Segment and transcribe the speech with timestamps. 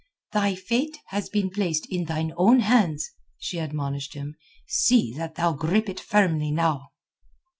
[0.31, 4.35] "Thy fate has been placed in thine own hands," she admonished him.
[4.65, 6.89] "See that thou grip it firmly now."